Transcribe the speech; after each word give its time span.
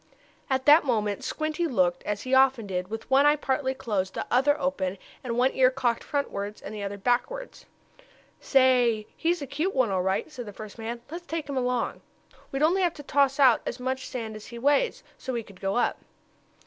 At 0.49 0.65
that 0.65 0.83
moment 0.83 1.23
Squinty 1.23 1.67
looked 1.67 2.01
up, 2.01 2.07
as 2.07 2.23
he 2.23 2.33
often 2.33 2.65
did, 2.65 2.87
with 2.87 3.07
one 3.07 3.27
eye 3.27 3.35
partly 3.35 3.75
closed, 3.75 4.15
the 4.15 4.25
other 4.31 4.59
open, 4.59 4.97
and 5.23 5.33
with 5.33 5.37
one 5.37 5.51
ear 5.53 5.69
cocked 5.69 6.03
frontwards, 6.03 6.59
and 6.59 6.73
the 6.73 6.81
other 6.81 6.97
backwards. 6.97 7.67
"Say, 8.39 9.05
he's 9.15 9.43
a 9.43 9.45
cute 9.45 9.75
one 9.75 9.91
all 9.91 10.01
right," 10.01 10.31
said 10.31 10.47
the 10.47 10.53
first 10.53 10.79
man. 10.79 11.01
"Let's 11.11 11.27
take 11.27 11.47
him 11.47 11.55
along." 11.55 12.01
"What 12.01 12.01
for?" 12.01 12.01
asked 12.01 12.01
his 12.07 12.31
friend. 12.31 12.51
"We'd 12.51 12.65
only 12.65 12.81
have 12.81 12.93
to 12.95 13.03
toss 13.03 13.39
out 13.39 13.61
as 13.63 13.79
much 13.79 14.07
sand 14.07 14.35
as 14.35 14.47
he 14.47 14.57
weighs 14.57 15.03
so 15.19 15.33
we 15.33 15.43
could 15.43 15.61
go 15.61 15.77
up." 15.77 15.99